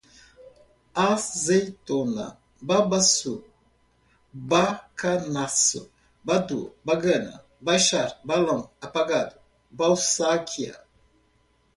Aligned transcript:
azeitona, 1.09 2.25
babaçú, 2.67 3.33
bacanaço, 4.49 5.81
badú, 6.25 6.61
bagana, 6.85 7.45
baixar, 7.61 8.19
balão 8.25 8.67
apagado, 8.81 9.35
balzáquia 9.69 10.75